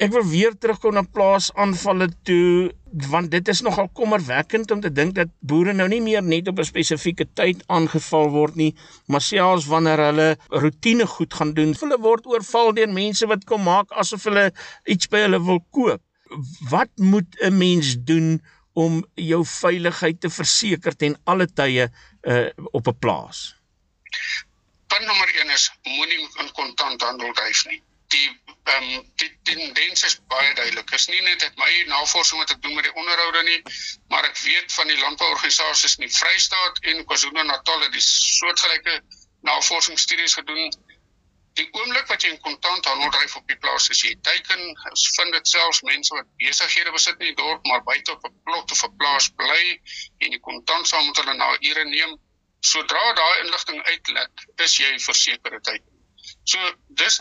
Ek 0.01 0.09
wil 0.15 0.23
weer 0.25 0.55
terugkom 0.57 0.95
na 0.97 1.03
plaasaanvalle 1.05 2.07
toe 2.25 2.71
want 3.13 3.29
dit 3.31 3.49
is 3.53 3.61
nogal 3.61 3.91
kommerwekkend 3.99 4.71
om 4.73 4.81
te 4.81 4.89
dink 4.91 5.13
dat 5.19 5.29
boere 5.45 5.75
nou 5.77 5.87
nie 5.93 6.01
meer 6.01 6.23
net 6.25 6.49
op 6.49 6.63
'n 6.63 6.69
spesifieke 6.69 7.27
tyd 7.41 7.61
aangeval 7.69 8.31
word 8.33 8.57
nie, 8.57 8.73
maar 9.13 9.21
selfs 9.21 9.67
wanneer 9.69 10.01
hulle 10.07 10.29
rotine 10.63 11.07
goed 11.07 11.35
gaan 11.35 11.53
doen, 11.59 11.75
hulle 11.81 11.99
word 12.01 12.27
oorval 12.27 12.73
deur 12.73 12.89
mense 12.89 13.27
wat 13.27 13.45
kom 13.45 13.63
maak 13.63 13.93
asof 13.93 14.25
hulle 14.25 14.47
iets 14.85 15.07
by 15.13 15.21
hulle 15.27 15.41
wil 15.51 15.61
koop. 15.71 16.01
Wat 16.71 16.91
moet 16.97 17.37
'n 17.43 17.59
mens 17.59 17.97
doen 18.01 18.41
om 18.73 19.05
jou 19.15 19.45
veiligheid 19.45 20.21
te 20.21 20.31
verseker 20.31 20.97
ten 20.97 21.19
alle 21.25 21.47
tye 21.47 21.91
uh, 22.23 22.49
op 22.73 22.89
'n 22.89 22.99
plaas? 22.99 23.55
Punt 24.89 25.07
nommer 25.07 25.29
1 25.45 25.51
is 25.53 25.71
moenie 25.85 26.25
in 26.41 26.53
kontant 26.53 27.03
handel 27.03 27.33
dryf 27.33 27.67
nie 27.69 27.83
die 28.11 28.29
ehm 28.71 28.85
um, 28.97 29.07
die 29.23 29.31
tendens 29.49 30.05
is 30.09 30.17
baie 30.33 30.51
duidelik. 30.55 30.91
Is 30.97 31.07
nie 31.11 31.21
net 31.27 31.47
my 31.59 31.71
navorsing 31.91 32.43
wat 32.43 32.53
ek 32.55 32.63
doen 32.63 32.77
met 32.77 32.87
die 32.87 32.95
onderhoude 32.95 33.43
nie, 33.49 33.59
maar 34.13 34.29
ek 34.29 34.39
weet 34.45 34.73
van 34.77 34.93
die 34.93 34.99
landbouorganisasies 35.01 35.97
in 35.99 36.07
die 36.07 36.15
Vrystaat 36.17 36.79
en 36.93 37.03
KwaZulu-Natal 37.09 37.85
het 37.87 37.97
die 37.97 38.05
soortgelyke 38.07 39.01
navorsingsstudies 39.49 40.37
gedoen. 40.39 40.73
Die 41.59 41.67
oomblik 41.75 42.07
wat 42.13 42.23
jy 42.23 42.31
in 42.35 42.43
kontant 42.45 42.87
handel 42.87 43.11
dryf 43.17 43.37
op 43.41 43.49
die 43.51 43.59
plaas, 43.65 43.89
as 43.91 44.03
jy 44.07 44.13
teiken, 44.27 44.61
ons 44.91 45.07
vind 45.17 45.35
dit 45.35 45.51
selfs 45.53 45.83
mense 45.89 46.15
wat 46.15 46.29
besighede 46.43 46.95
besit 46.95 47.19
in 47.19 47.33
die 47.33 47.39
dorp, 47.41 47.65
maar 47.67 47.83
buite 47.89 48.15
op 48.15 48.27
'n 48.29 48.37
plot 48.47 48.77
of 48.77 48.85
'n 48.87 48.97
plaas 49.03 49.31
bly 49.41 49.65
en 50.21 50.37
die 50.37 50.43
kontant 50.49 50.89
saam 50.89 51.07
met 51.07 51.23
hulle 51.23 51.35
na 51.35 51.51
ure 51.71 51.85
neem, 51.91 52.15
sodra 52.61 53.13
daai 53.19 53.41
inligting 53.45 53.83
uitlek, 53.83 54.47
is 54.67 54.77
jy 54.79 54.93
versekerde 55.09 55.61
tyd. 55.61 55.83
So 56.45 56.59
dis 57.03 57.21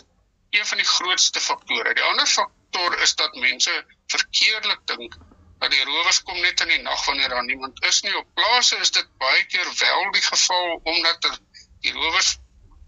een 0.50 0.66
van 0.66 0.78
die 0.78 0.86
grootste 0.86 1.40
faktore. 1.40 1.94
Die 1.94 2.04
ander 2.04 2.26
faktor 2.26 2.98
is 3.06 3.14
dat 3.14 3.34
mense 3.34 3.84
verkeerlik 4.06 4.80
dink 4.84 5.16
dat 5.60 5.70
die 5.70 5.84
rowers 5.84 6.22
kom 6.22 6.40
net 6.40 6.60
in 6.60 6.72
die 6.72 6.82
nag 6.82 7.04
wanneer 7.06 7.28
daar 7.28 7.44
niemand 7.44 7.82
is 7.84 8.00
nie. 8.00 8.16
Op 8.16 8.34
plase 8.34 8.76
is 8.76 8.90
dit 8.90 9.08
baie 9.18 9.44
keer 9.46 9.72
wel 9.78 10.10
die 10.16 10.22
geval 10.22 10.80
omdat 10.82 11.24
er, 11.24 11.36
die 11.80 11.92
rowers 11.92 12.38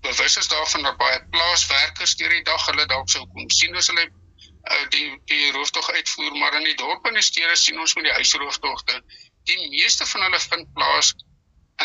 bewus 0.00 0.36
is 0.36 0.48
daarvan 0.48 0.82
dat 0.82 0.96
baie 0.96 1.20
plaaswerkers 1.30 2.16
deur 2.16 2.32
die 2.34 2.44
dag 2.48 2.66
hulle 2.66 2.86
dalk 2.86 3.10
sou 3.10 3.26
kom 3.34 3.50
sien 3.50 3.76
as 3.76 3.90
hulle 3.92 4.06
uh, 4.06 4.88
die 4.94 5.08
die 5.30 5.50
rooftog 5.56 5.90
uitvoer, 5.90 6.32
maar 6.38 6.56
in 6.58 6.66
die 6.70 6.78
dorpe 6.80 7.08
en 7.08 7.18
die 7.18 7.26
stede 7.26 7.56
sien 7.56 7.78
ons 7.80 7.94
met 7.98 8.08
die 8.08 8.16
huisrooftogte, 8.18 9.02
die 9.50 9.68
meeste 9.74 10.06
van 10.06 10.26
hulle 10.26 10.40
vind 10.46 10.72
plaas 10.78 11.12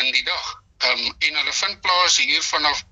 in 0.02 0.10
die 0.12 0.24
dag. 0.24 0.48
Ehm 0.78 1.04
um, 1.06 1.14
en 1.28 1.38
hulle 1.42 1.54
vind 1.60 1.80
plaas 1.84 2.18
hier 2.22 2.42
vanaf 2.48 2.84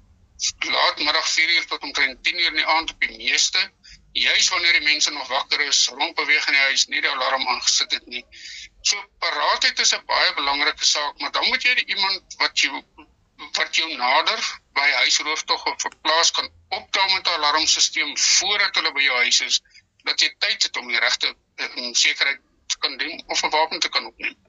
laatmiddag 0.59 1.29
4uur 1.35 1.67
tot 1.67 1.83
omtrent 1.83 2.29
10uur 2.29 2.51
in 2.53 2.61
die 2.61 2.67
aand 2.67 2.91
op 2.91 3.01
die 3.01 3.17
meeste 3.17 3.71
juis 4.17 4.49
wanneer 4.49 4.73
die 4.73 4.87
mense 4.89 5.11
nog 5.13 5.29
wakker 5.29 5.61
is, 5.61 5.89
rondbeweeg 5.89 6.47
in 6.47 6.57
die 6.57 6.63
huis, 6.69 6.87
nie 6.87 7.01
die 7.05 7.11
alarm 7.11 7.49
aangesit 7.49 7.93
het 7.93 8.07
nie. 8.07 8.25
So 8.81 9.03
paraatheid 9.25 9.79
is 9.85 9.93
'n 9.95 10.05
baie 10.07 10.35
belangrike 10.35 10.85
saak, 10.85 11.19
maar 11.21 11.33
dan 11.33 11.49
moet 11.49 11.63
jy 11.63 11.75
iemand 11.87 12.37
wat 12.39 12.59
jou 12.61 12.83
wat 13.59 13.77
jou 13.77 13.89
nader 13.97 14.41
by 14.73 14.87
huisrooftog 14.91 15.65
of 15.67 15.89
plaas 16.03 16.31
kan 16.31 16.49
optel 16.69 17.09
met 17.09 17.27
'n 17.27 17.37
alarmstelsel 17.39 18.17
voordat 18.17 18.75
hulle 18.75 18.93
by 18.93 19.03
jou 19.03 19.17
huis 19.17 19.41
is, 19.41 19.61
dat 20.05 20.21
jy 20.21 20.35
tyd 20.39 20.63
het 20.63 20.77
om 20.77 20.89
die 20.89 20.99
regte 20.99 21.35
um, 21.57 21.95
sekerheid 21.95 22.41
te 22.67 22.79
kan 22.79 22.97
doen 22.97 23.23
of 23.27 23.43
'n 23.43 23.51
wapen 23.51 23.81
te 23.81 23.89
kan 23.89 24.07
opneem. 24.07 24.46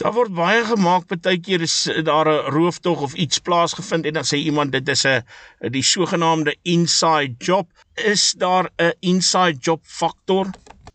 Daar 0.00 0.12
word 0.12 0.34
baie 0.34 0.64
gemaak 0.64 1.06
partykeer 1.10 1.62
is 1.66 1.76
daar 2.08 2.28
'n 2.32 2.50
rooftog 2.56 3.00
of 3.06 3.14
iets 3.14 3.38
plaasgevind 3.38 4.04
en 4.04 4.12
dan 4.18 4.24
sê 4.24 4.36
iemand 4.36 4.72
dit 4.72 4.88
is 4.88 5.04
'n 5.04 5.24
die 5.76 5.82
sogenaamde 5.82 6.56
inside 6.62 7.34
job. 7.38 7.66
Is 7.94 8.32
daar 8.44 8.70
'n 8.76 8.92
inside 9.00 9.58
job 9.58 9.82
faktor? 9.86 10.46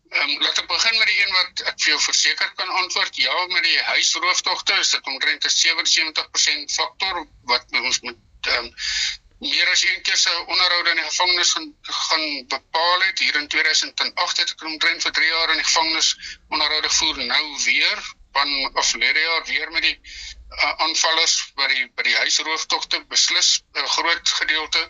Ehm 0.08 0.30
um, 0.30 0.40
laat 0.42 0.58
ek 0.58 0.68
begin 0.68 0.98
met 0.98 1.06
die 1.06 1.20
een 1.22 1.32
wat 1.32 1.66
ek 1.70 1.80
vir 1.82 1.90
jou 1.92 2.00
verseker 2.00 2.52
kan 2.54 2.68
antwoord. 2.68 3.16
Ja, 3.16 3.46
met 3.46 3.64
die 3.64 3.78
huisrooftogte 3.92 4.72
is 4.80 4.90
dit 4.90 5.06
omtrent 5.06 5.44
'n 5.44 5.56
77% 5.62 6.72
faktor 6.72 7.26
wat 7.42 7.64
ons 7.70 8.00
moet 8.00 8.18
ehm 8.40 8.64
um, 8.64 8.74
meer 9.38 9.68
as 9.70 9.84
een 9.84 10.02
keer 10.02 10.16
se 10.16 10.32
onderhoude 10.46 10.90
in 10.90 10.96
die 10.96 11.10
gevangenis 11.10 11.52
gaan 11.52 11.74
gaan 11.82 12.46
bepaal 12.46 13.02
het. 13.02 13.18
Hier 13.18 13.36
in 13.36 13.48
2008 13.48 14.36
het 14.36 14.50
ek 14.50 14.64
omtrent 14.64 15.02
vir 15.02 15.12
3 15.12 15.28
jaar 15.28 15.50
in 15.50 15.60
die 15.62 15.68
gevangenis 15.70 16.08
onderhoude 16.48 16.88
gevoer. 16.88 17.24
Nou 17.24 17.44
weer 17.64 18.16
van 18.38 18.74
aflede 18.82 19.20
jaar 19.20 19.44
weer 19.44 19.70
met 19.76 19.82
die 19.82 19.96
uh, 19.98 20.72
aanvallers 20.84 21.34
by 21.60 21.66
die 21.72 21.84
by 21.98 22.04
die 22.06 22.16
huisrooftogte 22.22 23.00
beslis 23.12 23.50
'n 23.58 23.82
uh, 23.82 23.90
groot 23.96 24.32
gedeelte. 24.40 24.82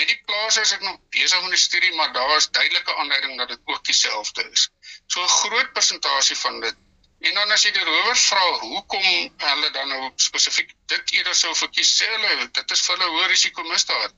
Met 0.00 0.08
die 0.12 0.18
plase 0.30 0.64
is 0.66 0.74
ek 0.76 0.84
nog 0.86 0.98
besig 1.16 1.42
met 1.44 1.56
die 1.56 1.64
studie 1.64 1.94
maar 2.00 2.12
daar 2.12 2.36
is 2.36 2.50
duidelike 2.58 2.96
aanduiding 3.04 3.38
dat 3.38 3.54
dit 3.54 3.72
ook 3.72 3.84
dieselfde 3.90 4.50
is. 4.50 4.68
So 5.06 5.22
'n 5.22 5.34
groot 5.40 5.72
persentasie 5.72 6.38
van 6.44 6.60
dit. 6.66 6.76
En 7.20 7.34
dan 7.34 7.50
as 7.50 7.64
jy 7.66 7.72
die 7.74 7.84
rowers 7.84 8.26
vra 8.30 8.42
hoekom 8.58 9.06
hulle 9.44 9.70
dan 9.76 9.88
nou 9.88 10.10
spesifiek 10.16 10.74
dit 10.92 11.16
eerder 11.18 11.34
sou 11.34 11.54
verkies 11.60 11.96
sê 12.00 12.06
hulle 12.14 12.50
dit 12.60 12.76
is 12.76 12.84
vir 12.86 12.96
hulle 12.96 13.08
hoë 13.14 13.30
risiko 13.32 13.64
misdaad 13.70 14.14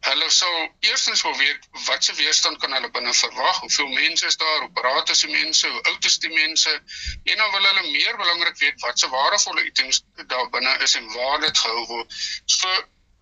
hulle 0.00 0.30
sal 0.30 0.56
eerstens 0.80 1.22
wil 1.22 1.36
weet 1.36 1.68
wat 1.86 2.04
se 2.04 2.14
weerstand 2.14 2.58
kan 2.62 2.72
hulle 2.72 2.90
binne 2.90 3.14
verwag, 3.14 3.60
hoeveel 3.60 3.88
mense 3.94 4.26
is 4.26 4.36
daar, 4.36 4.60
hoe 4.60 4.72
paraat 4.72 5.08
is 5.14 5.22
die 5.24 5.30
mense, 5.30 5.68
hoe 5.68 5.82
oud 5.82 6.04
is 6.04 6.18
die 6.18 6.32
mense, 6.32 6.74
en 7.24 7.36
dan 7.36 7.50
wil 7.50 7.64
hulle 7.70 7.86
meer 7.90 8.16
belangrik 8.16 8.58
weet 8.58 8.80
wat 8.80 8.98
se 8.98 9.08
waardevolle 9.08 9.64
items 9.64 10.02
daar 10.26 10.50
binne 10.50 10.76
is 10.86 10.94
en 10.94 11.08
waar 11.12 11.40
dit 11.40 11.58
gehou 11.58 11.86
word. 11.86 12.20
So 12.44 12.76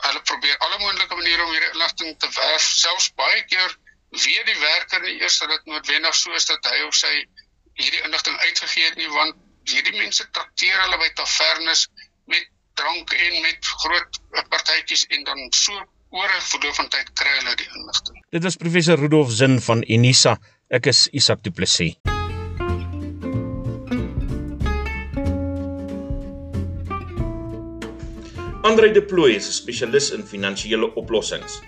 hulle 0.08 0.22
probeer 0.22 0.58
alle 0.58 0.78
moontlike 0.78 1.14
maniere 1.14 1.46
om 1.46 1.54
hierdie 1.54 1.72
inligting 1.72 2.18
te 2.18 2.28
werf, 2.36 2.68
selfs 2.82 3.10
baie 3.14 3.44
keer 3.44 3.78
weet 4.14 4.46
die 4.46 4.58
werker 4.60 5.00
nie 5.02 5.16
eers 5.20 5.38
dat 5.42 5.50
dit 5.50 5.72
noodwendig 5.72 6.14
so 6.14 6.32
is 6.38 6.46
dat 6.50 6.66
hy 6.70 6.82
of 6.88 6.94
sy 6.94 7.14
hierdie 7.80 8.02
inligting 8.06 8.36
uitgegee 8.38 8.84
het 8.90 9.00
nie, 9.00 9.08
want 9.10 9.40
hierdie 9.70 9.96
mense 9.96 10.26
trakteer 10.30 10.76
hulle 10.84 10.98
by 11.00 11.08
tavernes 11.18 11.88
met 12.30 12.46
drank 12.78 13.12
en 13.14 13.40
met 13.42 13.72
groot 13.82 14.20
partytjies 14.52 15.06
en 15.16 15.24
dan 15.24 15.40
so 15.56 15.80
oor 16.14 16.30
'n 16.30 16.42
verloop 16.48 16.74
van 16.78 16.88
tyd 16.94 17.08
kry 17.18 17.32
hulle 17.38 17.54
die 17.58 17.70
inligting. 17.74 18.18
Dit 18.30 18.42
was 18.46 18.56
professor 18.56 18.98
Rudolf 18.98 19.30
Zin 19.34 19.58
van 19.60 19.82
Unisa. 19.96 20.38
Ek 20.70 20.86
is 20.86 21.08
Isak 21.10 21.42
Du 21.42 21.50
Plessis. 21.50 21.98
Andre 28.62 28.92
De 28.92 29.02
Plooy 29.02 29.34
is 29.34 29.48
'n 29.48 29.58
spesialis 29.60 30.10
in 30.10 30.22
finansiële 30.26 30.94
oplossings. 30.94 31.60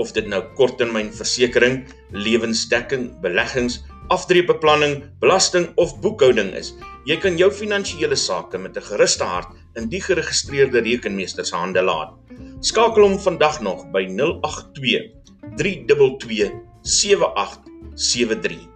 Of 0.00 0.14
dit 0.16 0.26
nou 0.32 0.40
korttermynversekering, 0.56 1.82
lewensdekking, 2.16 3.10
beleggings, 3.20 3.82
aftreebeplanning, 4.10 5.02
belasting 5.20 5.68
of 5.76 5.92
boekhouding 6.00 6.54
is, 6.56 6.72
jy 7.06 7.18
kan 7.20 7.36
jou 7.38 7.50
finansiële 7.52 8.16
sake 8.16 8.58
met 8.58 8.76
'n 8.76 8.88
gerusde 8.88 9.24
hart 9.24 9.52
in 9.76 9.88
die 9.88 10.00
geregistreerde 10.00 10.80
rekenmeester 10.80 11.44
se 11.44 11.56
hande 11.56 11.82
laat. 11.82 12.16
Skakel 12.60 13.02
hom 13.02 13.18
vandag 13.18 13.60
nog 13.60 13.90
by 13.92 14.06
082 14.08 15.12
322 15.56 16.50
7873. 16.82 18.68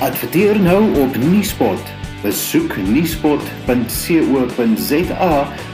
Adverteer 0.00 0.60
nou 0.60 1.00
op 1.00 1.16
Nuuspot. 1.16 1.99
Besoek 2.22 2.76
nuuspot.co.za 2.84 3.76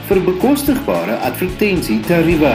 vir 0.07 0.19
bekostigbare 0.29 1.19
advertensietariewe. 1.27 2.53